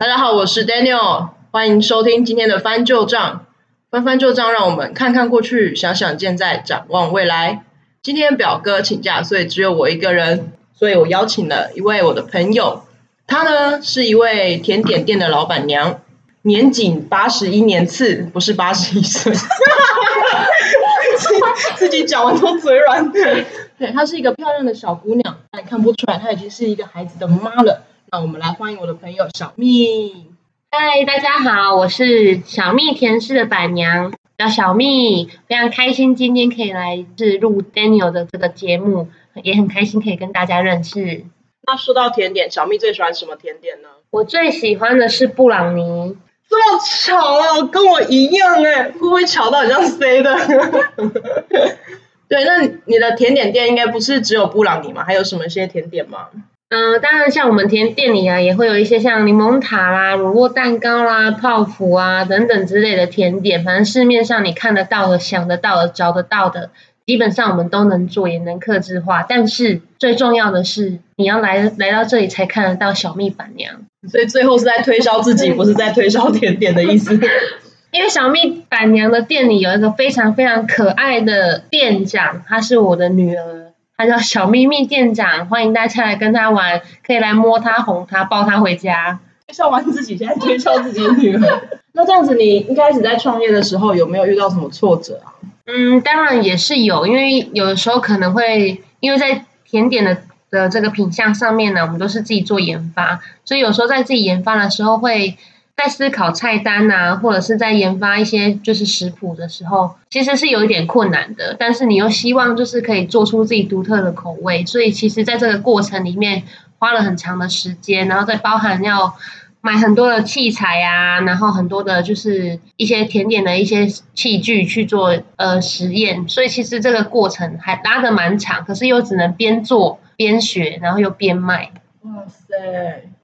[0.00, 3.44] 大家好，我是 Daniel，欢迎收听今天的翻旧账。
[3.90, 7.66] 翻翻旧账，让我们看看过去，想想现在，展望未来。
[8.00, 12.84] 今天表哥请假，所以只有我一个人，所以我邀请了一位我的朋友，
[13.26, 16.00] 她呢是一位甜点店的老板娘，
[16.40, 19.34] 年仅八十一年次，不是八十一岁。
[21.76, 23.12] 自己讲完都嘴软。
[23.12, 23.44] 对，
[23.92, 27.82] 她是一个漂亮的小姑娘，但看不出来她已经是一个孩子的妈了。
[28.12, 30.26] 那我们来欢迎我的朋友小蜜。
[30.72, 39.06] 嗨，大家好，我是小蜜甜室的板娘，叫小蜜，非常开心今天可以来是录 Daniel 的这个节目，
[39.44, 41.24] 也很开心可以跟大家认识。
[41.62, 43.88] 那说到甜点，小蜜最喜欢什么甜点呢？
[44.10, 46.16] 我最喜欢的是布朗尼。
[46.48, 50.34] 这么巧啊，跟我一样哎，会不会巧到像 C 的？
[52.26, 55.04] 对，那你的甜点店应该不是只有布朗尼嘛？
[55.04, 56.26] 还有什么些甜点吗？
[56.70, 63.64] 嗯，当然像我们甜店里啊，也会有一些像柠檬塔啦、乳酪蛋糕啦、泡芙啊等等之类的甜点。
[63.64, 66.70] 反正市面上你看得到的、想得到的、找得到的。
[67.06, 73.80] 基本上我们都能做，也能克制化，但是最重要的是，你要来来到这里才看得到小蜜板娘。
[74.08, 77.18] 所以最后是在推销自己，不是在推销甜点的意思。
[77.90, 89.20] 因为小蜜板娘的店里有一个非常非常可爱的店长，她是我的女儿，她叫小秘密店长，欢迎大家来跟他玩，可以来摸他、哄他、抱他回家。
[89.46, 91.68] 推销完自己，现在推销自己的女儿。
[91.92, 95.36] 那这样子，你一开始在创业的时候，有没有遇到什么挫折啊？
[95.66, 100.16] 嗯，当然也是有，因为有的时候可能会因为在甜点的
[100.50, 105.36] 的这个品相上面呢，我们都是自己做研发，所以有时候在自己研发的时候，会
[105.80, 111.56] 在思考菜单啊，或者是在研发一些就是食谱的时候，其实是有一点困难的。
[111.58, 116.42] 但是你又希望就是可以做出自己独特的口味，所以其实在这个过程里面
[116.78, 119.16] 花了很长的时间，然后再包含要。
[119.62, 131.72] 买很多的器材啊，然后很多的就是一些甜点的一些器具去做呃实验，所以其实这个过程还拉的蛮长，可是又只能边做边学，然后又边卖。
[132.04, 132.24] 哇！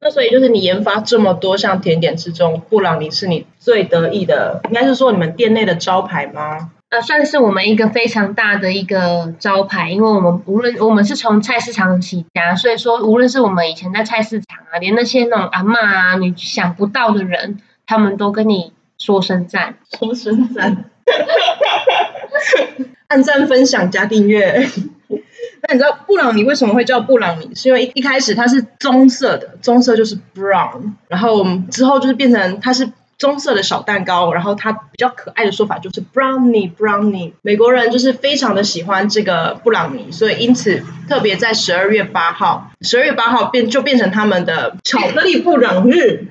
[0.00, 6.70] 那所以就是你研发这么多项甜点之中，布朗尼是你最得意的，应该是说你们店内的招牌吗？
[6.88, 20.84] 呃，算是我们一个非常大的一个招牌，因为我们无论我们是从菜市场起家，所以说无论是我们以前在菜市场啊，连那些那种阿妈啊，你想不到的人，他们都跟你说声赞，说声赞，
[23.08, 24.64] 按赞、分享、加订阅。
[25.68, 27.54] 那你知道布朗尼为什么会叫布朗尼？
[27.54, 32.90] 是因为一一开始它是棕色的，棕色就是 brown，然后之后就是变成它是。
[33.18, 37.32] 棕色的小蛋糕，然后它比较可爱的说法就是 brownie brownie。
[37.40, 46.26] 美国人就是非常的喜欢这个布朗尼，所以因此特别在十二月八号，十二月八号变就变成他们的巧克力布朗日，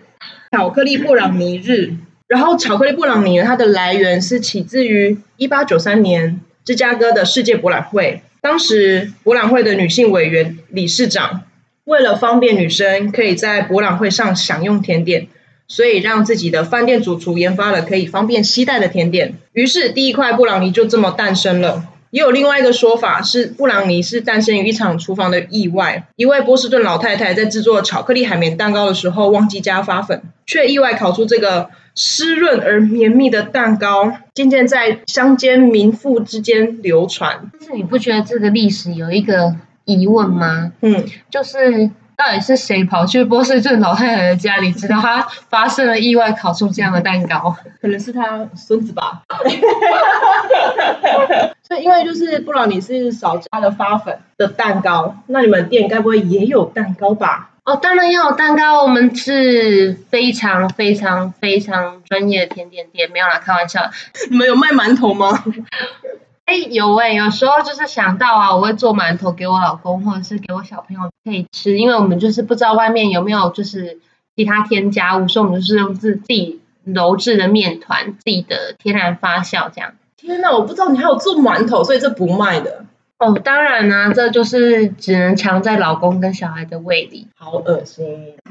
[0.52, 1.96] 巧克力布朗尼日。
[2.28, 11.42] 然后巧克力布朗尼它的来源是起自于一八九三年芝加哥的世界博览会，当时博览会的女性委员理事长
[11.86, 15.28] 为了方便女生可以在博览会上享用甜点。
[15.68, 21.86] 所以让自己的饭店主厨研发了可以方便携带的甜点，于是第一块布朗尼就这么诞生了。
[22.12, 26.08] 也有另外一个说法是，布朗尼是诞生于一场厨房的意外。
[26.18, 37.50] 一位波士顿老太太在制作巧克力海绵蛋糕的时候忘记加发粉，却意外烤出这个湿润而绵密的蛋糕，渐渐在乡间民妇之间流传。
[37.54, 40.74] 但是你不觉得这个历史有一个疑问吗？
[40.82, 41.90] 嗯，就是。
[42.18, 47.54] 到底是谁跑去波士顿老太太的家里，知道她发生了意外，烤出这样的蛋糕？
[47.82, 49.24] 可能是她孙子吧。
[51.68, 57.50] 所以，因为就是布朗尼是少加了发粉的蛋糕，那你们店该不会也有蛋糕吧？
[57.66, 63.90] 哦，当然要有蛋糕，我们是非常非常非常专业的甜点店，没有啦，开玩笑。
[64.30, 65.44] 你们有卖馒头吗？
[66.46, 74.00] 哎，有哎，有时候就是想到啊，我会做馒头给我老公，或者是给我小朋友可以吃，因为我们就是不知道外面有没有就是
[74.36, 79.94] 其他添加物，所以我们就是用自自己揉制的面团，自己的天然发酵这样。
[80.18, 82.86] 天哪，我不知道你还有做馒头，所以这不卖的。
[83.18, 87.28] 哦，当然啦，这就是只能藏在老公跟小孩的胃里。
[87.38, 88.36] 好恶心。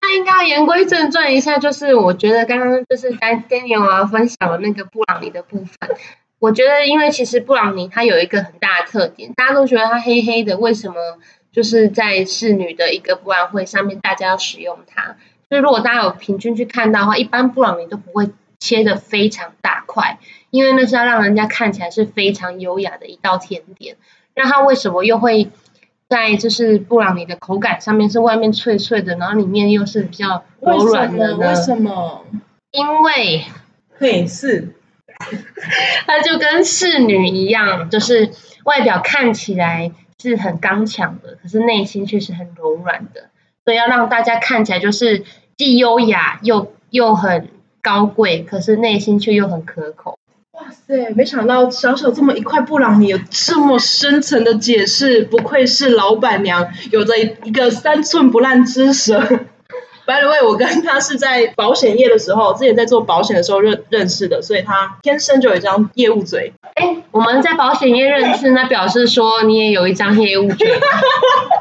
[0.00, 5.96] 那应该言归正传一下，就是我觉得刚刚就是丹 Daniel 啊分享的那个布朗尼的部分，
[6.38, 10.94] 我觉得因为其实布朗尼它有一个很大的特点，大家都觉得它黑黑的，为什么
[11.52, 15.16] 就是在侍女的一个布兰会上面大家要使用它？
[15.50, 18.30] 就是如果大家有平均去看到的话，一般布朗尼都不会
[18.60, 20.18] 切的非常大块，
[20.50, 23.96] 因为那是要让人家看起来是非常优雅的一道甜点。
[24.34, 25.50] 那它为什么又会？
[26.10, 31.50] 在就是布朗尼的口感上面是外面脆脆的，然后里面又是比较柔软的呢？
[31.50, 32.24] 为什么？
[32.70, 33.44] 因为
[33.98, 34.74] 嘿是，
[36.08, 38.30] 它就跟侍女一样，就是
[38.64, 43.28] 外表看起来是很刚强的，可是内心却是很柔软的，
[43.66, 45.26] 所以要让大家看起来就是
[45.58, 47.50] 既优雅又又很
[47.82, 50.17] 高贵，可是内心却又很可口。
[50.68, 51.08] 哇塞！
[51.14, 59.18] 没想到小小这么一块布朗尼有这么深层的解释，不愧是老板娘，有着一个三寸不烂之舌。
[60.06, 66.52] By the way，我跟他是在保险业的时候，之前在做保险的时候认认识的，所以他天生就有一张业务嘴。
[66.74, 70.78] 哎，我们在保险业认识，那表示说你也有一张业务嘴。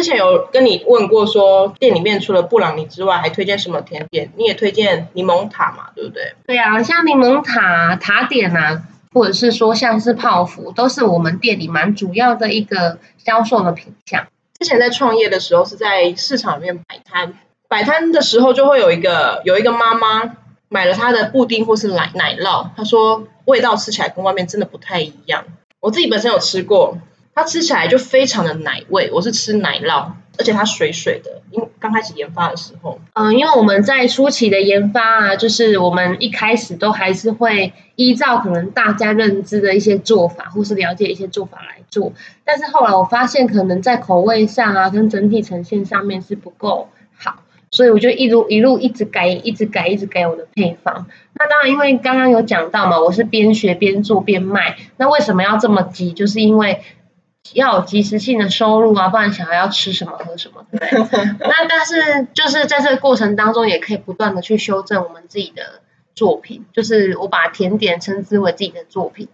[0.00, 4.32] 之前有跟你问过，说店里面除了布朗尼之外，还推荐什么甜点？
[4.34, 6.32] 你也推荐柠檬塔嘛，对不对？
[6.46, 8.82] 对啊，像柠檬塔、塔点啊，
[9.12, 14.26] 或者是说像是泡芙，都是我们店里蛮主要的一个销售的品项。
[14.58, 17.34] 之前在创业的时候，是在市场里面摆摊，
[17.68, 20.34] 摆摊的时候就会有一个有一个妈妈
[20.70, 25.44] 买了她的布丁或是奶奶酪，她说味道吃起来跟外面真的不太一样。
[25.78, 26.96] 我自己本身有吃过。
[27.34, 31.42] 它吃起来就非常的奶味，我是吃奶酪，而且它水水的。
[31.50, 42.12] 因刚开始研发的时候，嗯，因为我们在初期的研发啊，就是我们一开始都还是会依照可能大家认知的一些做法，或是了解一些做法来做。
[42.44, 51.06] 但是后来我发现，可能在口味上啊，跟整体呈现上面是不够好，所以我就一路一路一直改，一直改，一直改我的配方。
[51.34, 54.76] 那当然，因为刚刚有讲到嘛，我是边学边做边卖。
[54.98, 56.12] 那为什么要这么急？
[56.12, 56.82] 就是因为
[57.54, 61.24] 要有及时性的收入啊，不然小孩要吃什么喝什么，对不对？
[61.48, 65.80] 那但是就是在这个过程当中，也可以不断的去修正我们自己的
[66.14, 66.64] 作品。
[66.72, 69.28] 就是我把甜点称之为自己的作品。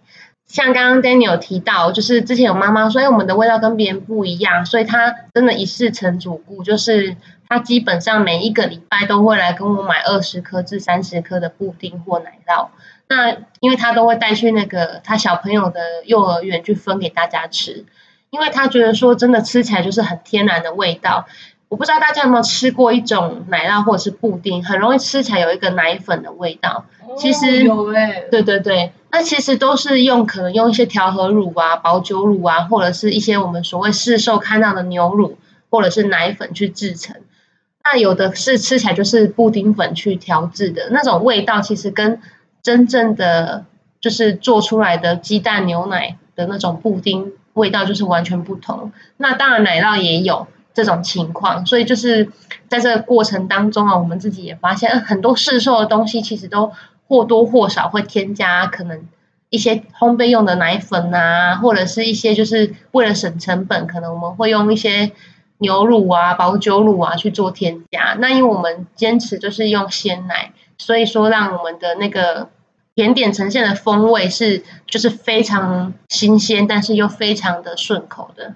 [0.45, 7.17] 像刚刚 Daniel 提到，就是之前有妈妈说，哎，我们的味道跟别人不一样，所以她真的一试成主顾，就是
[7.49, 12.69] 她基本上每一个礼拜都会来跟我买二十颗至三十颗的布丁或奶酪。
[13.09, 17.85] 那因为她都会带去那个她小朋友的幼儿园去分给大家吃。
[18.29, 21.25] 因为他觉得说真的吃起来就是很天然的味道，
[21.69, 26.85] 我不知道大家有没有吃过一种奶酪或者是布丁，很容易吃起来有一个奶粉的味道。
[27.17, 35.37] 其实有哎，对对对，那其实都是用可能用一些调和乳啊、保酒乳啊，或者是一些我们所谓市售看到的牛乳
[35.69, 37.15] 或者是奶粉去制成。
[37.83, 42.21] 那有的是吃起来就是布丁粉去调制的那种味道，其实跟
[42.61, 43.63] 真正的
[44.01, 47.31] 就是做出来的鸡蛋牛奶的那种布丁。
[47.57, 48.91] 味道就是完全不同。
[49.17, 52.31] 那当然奶酪也有这种情况，所以就是
[52.69, 56.71] 在这个过程当中啊，我们自己也发现，很多市售的东西其实都
[57.07, 59.07] 或多或少会添加可能
[59.49, 65.11] 一些烘焙用的奶粉啊，或者是一些就是为了省成本，可能我们会用一些
[65.57, 68.15] 牛乳啊、保酒乳啊去做添加。
[68.19, 72.49] 那因为我们坚持就是用鲜奶，所以说让我们的那个。
[72.97, 78.55] 甜点呈现的风味是就是非常新鲜，但是又非常的顺口的。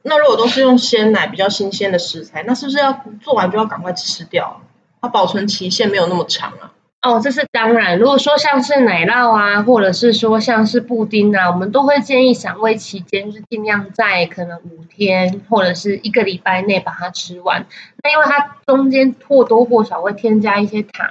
[0.00, 4.62] 那如果都是用鲜奶比较新鲜的食材，那是不是要做完就要赶快吃掉？
[5.02, 6.72] 它保存期限没有那么长啊。
[7.02, 7.98] 哦，这是当然。
[7.98, 17.66] 如果说像是奶酪啊，或者是说像是布丁啊，我们都会建议赏味期间是尽量在可能五天或者是一个礼拜内把它吃完。
[18.02, 21.10] 那因为它中间或多或少会添加一些糖。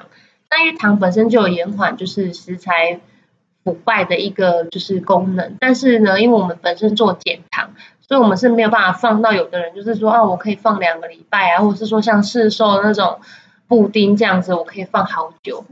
[0.60, 3.00] 因为糖本身就有延缓就是食材
[3.64, 7.72] 腐败的一个就是功能，但是呢，因为我们本身做减糖，
[8.08, 13.20] 所以我们是没有办法放到有的人就是说啊，我可以放两个礼拜啊，或者是说像市售那种
[13.68, 15.66] 布丁这样子，我可以放好久。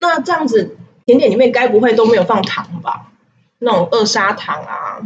[0.00, 3.12] 那这样子甜点里面该不会都没有放糖吧？
[3.58, 5.00] 那种二砂糖啊？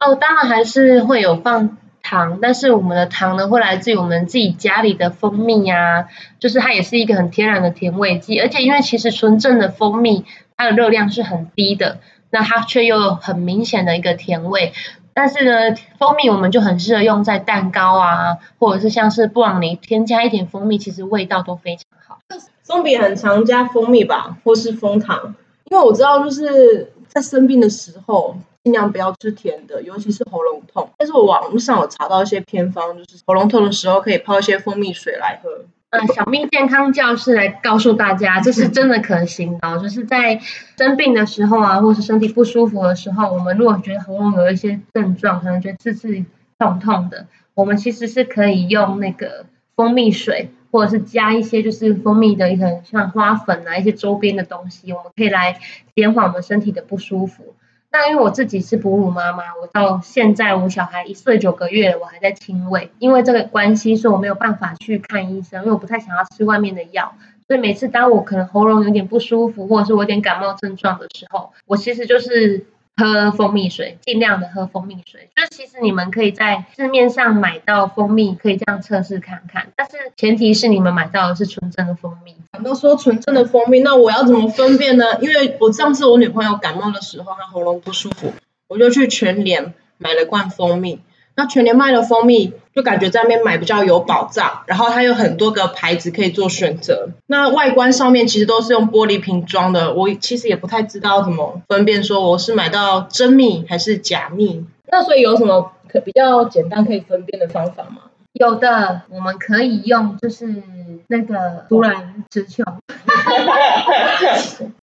[0.00, 1.76] 哦，当然还是会有放。
[2.14, 6.06] 糖，但是我们的糖呢，会来自于我们自己家里的蜂蜜啊，
[6.38, 10.24] 就是它也是一个很天然的甜味剂，而且因为其实纯正的蜂蜜
[10.56, 11.98] 它的热量是很低的，
[12.30, 14.72] 那它却又很明显的一个甜味。
[15.12, 22.18] 但是呢，蜂蜜我们就很适合用在蛋糕啊，或者是像是布朗尼，添加一点蜂蜜，其实味道都非常好。
[22.62, 28.36] 松饼很常加蜂蜜吧，或是蜂糖，因为我知道就是在生病的时候。
[28.64, 30.88] 尽量不要吃甜的，尤其是喉咙痛。
[30.96, 35.66] 但是我网络上有查到一些偏方，就是喉咙痛的时候可以泡一些蜂蜜水来喝。
[35.90, 39.78] 嗯，小蜜健康教室来告诉大家，这是真的可行的。
[39.78, 40.40] 就是在
[40.78, 46.24] 生病的时候啊，或是身体不舒服的时候，我们如果觉得喉咙有一些症状，可能觉得刺刺
[46.58, 49.44] 痛痛的，我们其实是可以用那个
[49.76, 55.60] 蜂蜜水，或者是加一些就是蜂蜜的一个像花粉啊一些周边的东西，我们可以来
[55.94, 57.54] 减缓我们身体的不舒服。
[57.94, 67.14] 那因为我自己是哺乳妈妈，我到现在我小孩一岁九个月，我还在亲喂，因为这个关系，所以我没有办法去看医生，因为我不太想要吃外面的药。
[67.46, 75.28] 所以每次当我可能喉咙有点不舒服，或者是我有点感冒症状的时候，我其实就是喝蜂蜜水，尽量的喝蜂蜜水。
[75.34, 82.36] 就其实你们可以在市面上买到蜂蜜，可以这样测试看看，但是前提是你们买到的是纯正的蜂蜜。
[82.52, 85.18] 讲到说纯正的蜂蜜，那我要怎么分辨呢？
[85.20, 88.32] 因为我上次我女朋友感冒的时候，她喉咙不舒服，
[88.68, 91.00] 我就去全联买了罐蜂蜜。
[91.36, 97.10] 那全年卖的蜂蜜，就感觉在那边买比较有保障，然后它有很多个牌子可以做选择。
[97.26, 104.66] 那外观上面其实都是用玻璃瓶装的，我其实也不太知道怎么分辨说我是买到真蜜还是假蜜。
[104.88, 108.02] 那所以有什么可比较简单可以分辨的方法吗？
[108.32, 110.60] 有的，我们可以用就是
[111.06, 112.64] 那个突然词穷，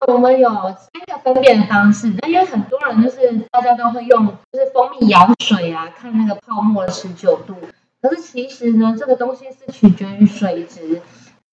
[0.07, 2.13] 我们有三个分辨方式。
[2.25, 7.55] 因为很多人就是大家都会用就是蜂蜜舀水啊，看那个泡沫的持久度。
[8.01, 11.01] 可是其实呢，这个东西是取决于水质。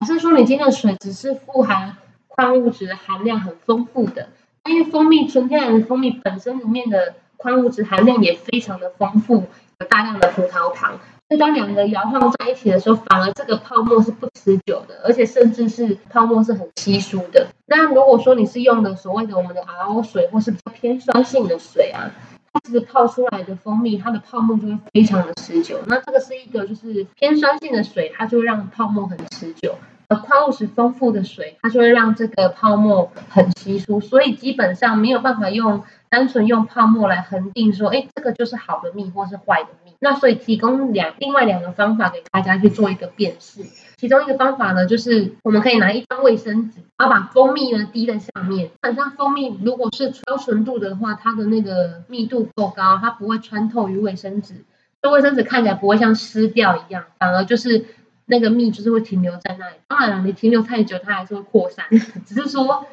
[0.00, 1.97] 假设说你今天的水质是富含
[2.28, 4.28] 矿物质含量很丰富的，
[4.64, 9.45] 因为蜂蜜纯天然的蜂蜜本身里面的矿物质含量也非常的丰富，
[9.81, 10.99] 有大量的葡萄糖。
[11.28, 17.49] 就当两个摇晃在一起的时候，反而这个泡沫是不持久的，而且甚至是泡沫是很稀疏的。
[17.67, 22.09] 那如果说你是用的所谓的我们的 RO 水，或是偏酸性的水啊，
[22.52, 25.81] 它其实泡出来的蜂蜜，它的泡沫就会非常的持久。
[25.87, 29.73] 那这个是一个就是偏酸性的水，它就会让泡沫很持久；
[30.08, 34.00] 而矿物质丰富的水，它就会让这个泡沫很稀疏。
[34.00, 39.92] 所以基本上没有办法用单纯用泡沫来恒定说，哎，这个就是好的蜜或是坏的蜜。
[40.00, 43.62] 那所以提供两另外两个方法给大家去做一个辨识。
[43.98, 48.68] 其中一个方法呢，就是我们可以拿一张卫生纸，然后把蜂蜜呢滴在上面。
[48.68, 54.64] 基本上蜂蜜如果是高纯度的话，它的那个密度够高，它不会穿透于卫生纸，
[55.02, 57.86] 这卫生纸看起来不会像湿掉一样，反而就是
[58.28, 59.76] 那个蜜就是会停留在那里。
[59.88, 61.87] 当然了，你停留太久，它还是会扩散，
[62.25, 62.87] 只是说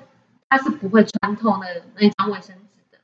[0.50, 2.98] 它是不会穿透那那张卫生纸的。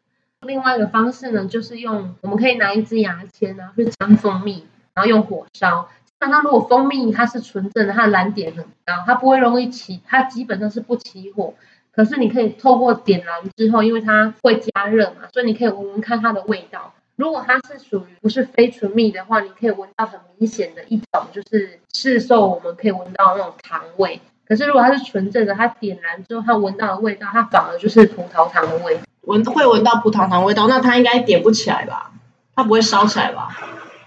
[0.48, 5.90] 另外一个方式呢，就是用我们可以拿一支牙签啊去沾蜂蜜，然后用火烧。
[6.20, 11.54] 那它如果蜂蜜它是纯正的，它的燃点很高，它不会容易起，它基本上是不起火。
[11.94, 16.94] 可是你可以透过点燃之后，因为它会加热嘛，所以你可以闻闻看它的味道。
[17.16, 24.22] 如果它是属于不是非纯蜜的话，你可以闻到很明显的一种就是市售我们可以闻到那种糖味。
[24.48, 29.00] 可是如果它是纯正的，它点燃之后它闻到的味道，它反而就是葡萄糖的味。
[29.22, 32.12] 闻会闻到葡萄糖味道，那它应该点不起来吧？
[32.56, 33.50] 它不会烧起来吧？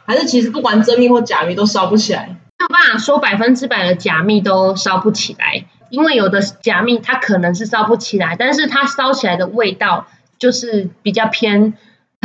[0.07, 2.27] 还是其实不管真蜜或假蜜都烧不起来？
[2.27, 10.07] 没有办法说百分之百的假蜜都烧不起来，因为有的假蜜它可能是烧不起来，但是它烧起来的味道
[10.39, 11.75] 就是比较偏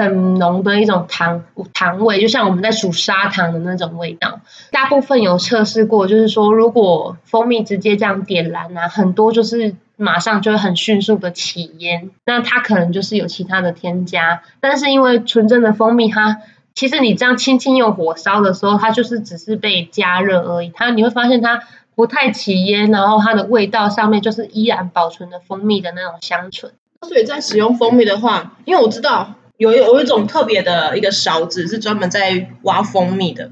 [0.04, 4.42] 很浓的一种糖糖味，就像我们在数砂糖的那种味道。
[4.72, 9.76] 大部分有测试过，就是说如果蜂蜜直接这样点燃啊，很多就是。
[10.02, 16.40] 马上就会很迅速的起烟，那它可能就是有其他的添加，但是因为纯正的蜂蜜，它
[16.74, 21.64] 其实你这样轻轻用火烧的时候，它就是只是被加热而已，它你会发现它
[21.96, 26.72] 不太起烟，然后它的味道上面就是依然保存的蜂蜜的那种香醇。
[27.06, 33.52] 所以在使用蜂蜜的话，因为我知道有有一种特别的一个勺子是专门在挖蜂蜜的，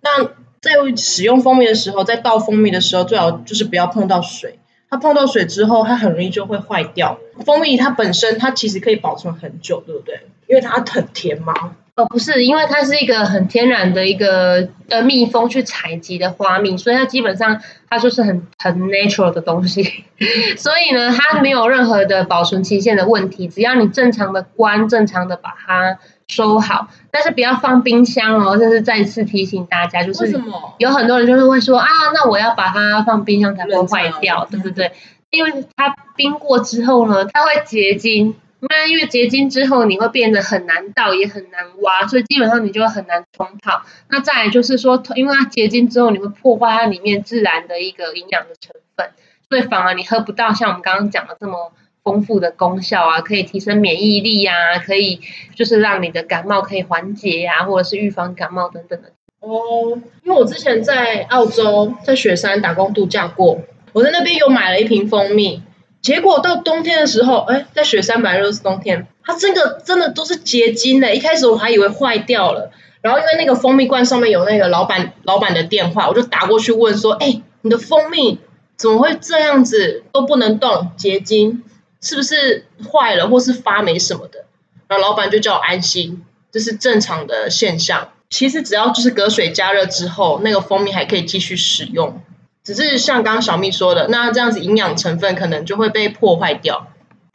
[0.00, 0.24] 那
[0.62, 4.58] 在使用蜂蜜的时候，在倒蜂蜜的时候，最好就是不要碰到水。
[4.88, 7.18] 它碰到水之后，它很容易就会坏掉。
[7.44, 10.22] 蜂蜜它本身它其实可以保存很久，对不对？
[10.48, 11.76] 因为它很甜嘛。
[11.94, 20.04] 哦，不是，因为它是一个很天然的一个呃蜜蜂去采集的花蜜，所以它基本上它就是很很 natural 的东西。
[20.56, 25.98] 所以呢，它没有任何的保存期限的问题，只要你正常的关，正常的把它。
[26.28, 28.56] 收好，但是不要放冰箱哦。
[28.56, 30.40] 这是再次提醒大家，就是
[30.78, 34.92] 有很多人就是会说啊，那我要把它放冰箱才不会坏掉，对不对？
[35.30, 38.34] 因为它冰过之后呢，它会结晶。
[38.68, 43.82] 那因为结晶之后，你会变得很难倒，也很难挖，所以基本上你就很难冲泡。
[44.08, 49.10] 那再来就是说，因为它结晶之后，你会破坏它里面自然的一个营养的成分，
[49.48, 51.72] 所以反而你喝不到像我们刚刚讲的这么。
[52.04, 55.20] 丰富的功效啊，可以提升免疫力呀，可以
[55.54, 59.12] 就是让你的感冒可以缓解呀，或者是预防感冒等等的。
[59.38, 63.60] 哦，因为我之前在澳洲在雪山打工度假过，
[63.92, 65.62] 我在那边有买了一瓶蜂蜜，
[66.02, 78.40] 结果到冬天的时候，哎，在雪山本来就是冬天，它这个真的都是结晶的，一开始我还以为坏掉了，然后因为那个蜂蜜罐上面有那个老板老板的电话，我就打过去问说，哎，你的蜂蜜
[78.76, 81.62] 怎么会这样子都不能动结晶？
[82.00, 84.44] 是不是坏了或是发霉什么的？
[84.88, 88.08] 然后老板就叫我安心，这是正常的现象。
[88.28, 92.20] 其实只要就是隔水加热之后，那个蜂蜜还可以继续使用，
[92.64, 96.86] 只是像刚刚小蜜说的，那这样子营养成分可能就会被破坏掉。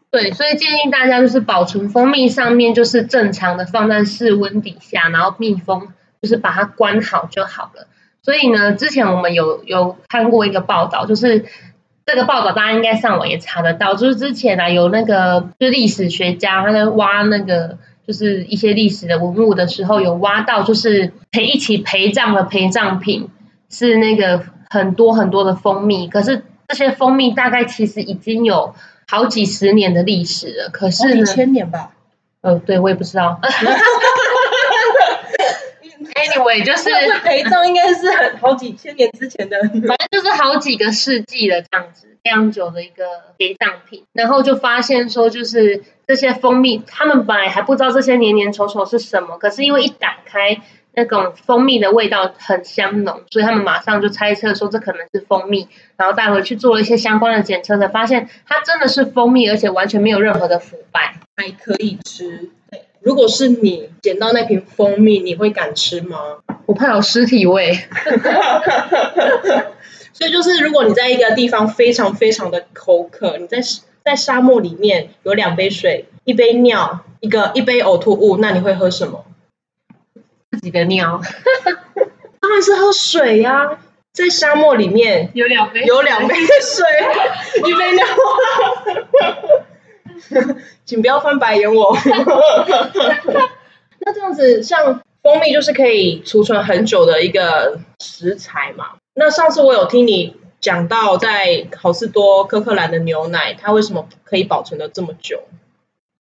[0.09, 5.89] 对，所以建议大家就是保存蜂蜜上面就是正常的放在室温底下，然后密封，
[6.21, 7.87] 就是把它关好就好了。
[8.23, 11.45] 所以呢，之前我们有有看过一个报道，就是
[12.05, 23.29] 这个报道大家应该上网也查得到，就是之前啊有那个就是历史学家他在挖那个就是一些历史的文物的时候，有挖到就是陪一起陪葬的陪葬品
[23.69, 28.75] 是那个很多很多的蜂蜜，可是这些蜂蜜大概其实已经有。
[29.09, 31.23] 好几十年的历史了，可是呢？
[31.23, 31.91] 千年吧。
[32.41, 33.39] 呃，对我也不知道。
[36.13, 36.89] Anyway，就是
[37.21, 43.05] 陪葬应该是很好几千年之前的，反正就是好几个世纪了这样子，非常久的一个
[43.39, 44.03] 陪葬品。
[44.11, 50.59] 然后就发现说，就是这些蜂蜜，他们本来还不知道这些年年稠稠是什么，可是因为一打开。
[50.97, 62.49] 那种蜂蜜的味道很香浓，所以他们马上就猜测说这可能是蜂蜜，然后带回去做了一些相关的检测，才发现它真的是蜂蜜，而且完全没有任何的腐败，还可以吃。
[62.99, 66.17] 如果是你捡到那瓶蜂蜜，你会敢吃吗？
[66.65, 67.77] 我怕有尸体味。
[70.13, 73.59] 所以就是如果你在一个地方非常非常的口渴，你在
[74.03, 79.25] 在沙漠里面有两杯水、一杯尿、一个一杯呕吐物，那你会喝什么？
[80.67, 81.21] 自己的尿，
[82.41, 83.79] 当然是喝水呀！
[84.11, 86.85] 在沙漠里面有两杯，有两杯的水，
[87.69, 88.05] 一杯尿。
[90.83, 91.97] 请不要翻白眼我。
[93.99, 98.95] 那这样子，像蜂蜜就是可以储存很久的一个食材嘛？
[99.13, 105.43] 那上次我有听你讲到，在好事多科克兰的牛奶，它为什么可以保存的这么久？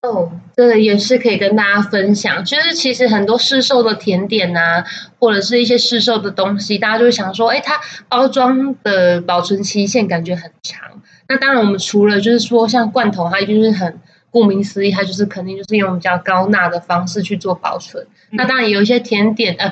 [0.07, 2.43] 哦，这个也是可以跟大家分享。
[2.45, 4.83] 就是其实很多市售的甜点呐，
[5.19, 11.01] 或者是一些市售的东西，大家就会想说，哎，它包装的保存期限感觉很长。
[11.27, 13.99] 那当然，我们除了就是说像罐头，它就是很
[14.31, 18.07] 顾名思义，它就是肯定就是用比较高钠的方式去做保存。
[18.31, 19.69] 那当然有一些甜点，呃，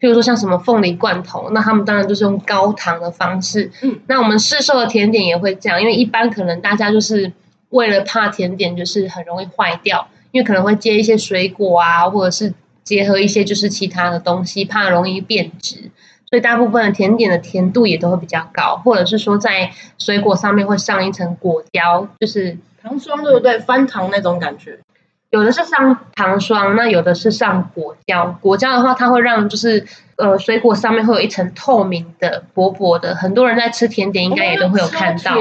[0.00, 3.72] 譬如说像什么凤梨罐头，那他们当然就是用高糖的方式。
[3.82, 7.32] 嗯，那我们市售的甜点也会这样，因为一般可能大家就是。
[7.74, 15.90] 为了怕甜点就是很容易坏掉，因为可能会接一些水果啊，或者是结合一些就是其他的东西，怕容易变质，
[16.30, 23.58] 所以大部分的甜点的甜度也都会比较高，或者是说在水果上面会上一层果胶，就是糖霜，对不对？
[23.58, 24.78] 翻糖那种感觉。
[25.30, 28.38] 有的是上糖霜，那有的是上果胶。
[28.40, 29.84] 果胶的话，它会让就是
[30.16, 35.36] 呃水果上面会有一层透明的薄薄的，很多人在吃甜点应该也都会有看到。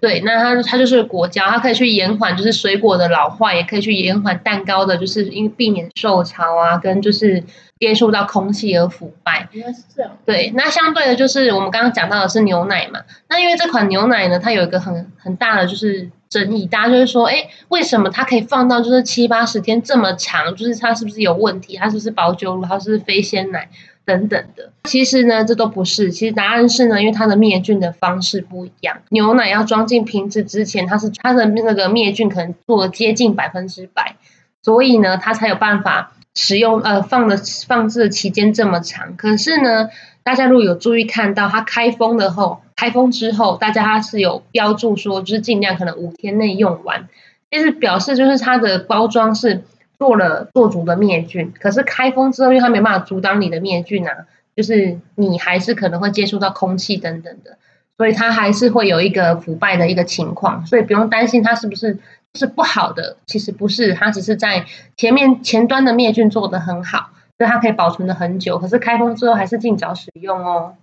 [0.00, 7.42] 对，那它它就是果胶，它可以去延缓就是水果的老化，也可以去延缓蛋糕的，就是因为避免受潮啊，跟就是
[7.80, 9.48] 接触到空气而腐败。
[9.52, 10.10] 应该是这样。
[10.26, 16.10] 对，那相对的就是我们刚刚讲到的是牛奶嘛，那因为这款牛奶呢，它有一个很很大的就是。
[16.30, 20.56] 争议，大家就会说，哎，为什么它可以放到就是七八十天这么长？
[20.56, 21.76] 就是它是不是有问题？
[21.76, 22.64] 它是不是保酒乳？
[22.64, 23.68] 它是不是非鲜奶
[24.04, 24.72] 等等的？
[24.84, 26.10] 其实呢，这都不是。
[26.10, 28.98] 其实答案是呢，因为它的灭菌的方式不一样。
[29.08, 34.16] 牛奶要装进瓶子之前，它是它的那个灭菌可能做了接近百分之百，
[34.62, 37.36] 所以呢，它才有办法使用呃放的
[37.66, 39.16] 放置的期间这么长。
[39.16, 39.88] 可是呢，
[40.22, 42.60] 大家如果有注意看到它开封的后。
[42.76, 47.08] 开封之后，大家它是有标注说，就是尽量可能五天内用完，
[47.48, 49.62] 其实表示就是它的包装是
[50.04, 51.54] 做了做足的灭菌。
[51.58, 57.56] 可是开封之后，因为它没办法阻挡你的灭菌啊，就是你还是可能会接触到空气等等的，
[57.96, 60.66] 所以它还是会有一个腐败的一个情况。
[60.66, 61.98] 所以不用担心它是不是
[62.34, 64.66] 是不好的，其实不是，它只是在
[64.98, 68.58] 前面前端的灭菌做得很好，所以它可以保存的很久。
[68.58, 70.74] 可是开封之后还是尽早使用哦。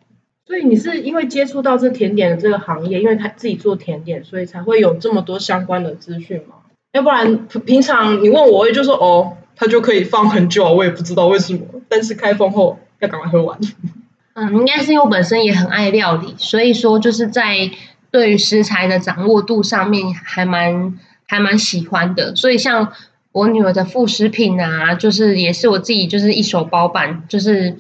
[0.48, 6.56] 所以你是因为接触到这甜点的这个行业，因为他自己做甜点，所以才会有这么多相关的资讯吗？
[6.94, 11.62] 要不然平常你问我，我也就说哦，它就可以放很久，我也不知道为什么。
[11.88, 13.58] 但是开封后要赶快喝完。
[14.34, 17.72] 嗯，应该是因为我本身也很爱料理，所以说就是在
[18.12, 22.36] 对于食材的掌握度上面还蛮还蛮喜欢的。
[22.36, 22.92] 所以像
[23.32, 27.78] 我女儿的副食品啊，就是也是我自己就是一手包办，就是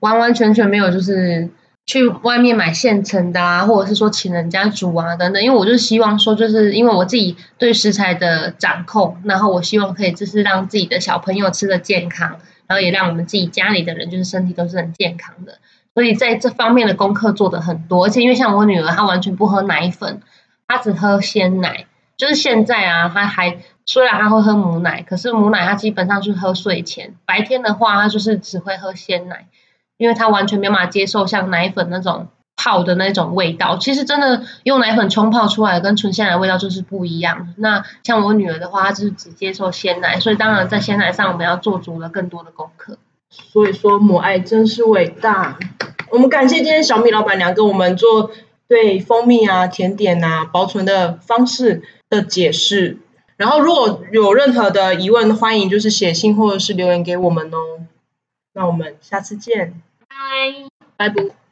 [0.00, 1.50] 完完全全没有就是。
[1.86, 15.58] 去外面买现成的啊，或者是说请人家煮啊等等，因为我就希望说，就是因为我自己对食材的掌控，然后我希望可以就是让自己的小朋友吃的健康，然后也让我们自己家里的人就是身体都是很健康的，
[15.94, 20.20] 所以在这方面的功课做的很多，而且因为像我女儿她完全不喝奶粉，
[20.66, 29.46] 她只喝鲜奶，就是现在啊，她还虽然她会喝母奶，可是母奶她基本上是喝睡前，白天的话她就是只会喝鲜奶，
[29.96, 33.76] 因为他完全没办法接受像奶粉那种泡的那种味道。
[33.76, 37.54] 其实真的用奶粉冲泡出来跟纯鲜奶味道就是不一样。
[37.56, 42.98] 那像我女儿的话，她就是只接受鲜奶，所以当然在鲜奶上我们要做足了更多的功课。
[43.30, 45.58] 所以说母爱真是伟大。
[46.10, 48.30] 我们感谢今天小米老板娘跟我们做
[48.68, 52.98] 对蜂蜜啊、甜点啊保存的方式的解释。
[53.36, 57.58] 然后如果有任何的疑问，欢迎就是写信或者是留言给我们哦。
[58.54, 59.82] 那我们下次见，
[60.52, 60.68] 拜。
[60.96, 61.45] 拜拜。